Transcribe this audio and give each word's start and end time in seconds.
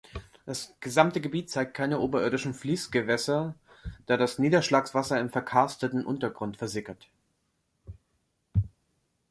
Das 0.47 0.73
gesamte 0.79 1.21
Gebiet 1.21 1.51
zeigt 1.51 1.75
keine 1.75 1.99
oberirdischen 1.99 2.55
Fließgewässer, 2.55 3.53
da 4.07 4.17
das 4.17 4.39
Niederschlagswasser 4.39 5.19
im 5.19 5.29
verkarsteten 5.29 6.07
Untergrund 6.07 6.57
versickert. 6.57 7.07